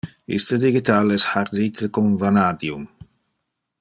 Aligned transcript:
Iste 0.37 0.57
digital 0.63 1.11
es 1.17 1.27
hardite 1.33 1.91
con 1.99 2.17
vanadium. 2.23 2.87